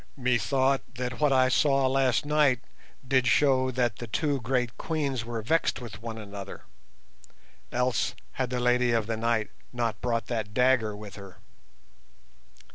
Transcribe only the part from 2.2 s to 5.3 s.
night did show that the two great Queens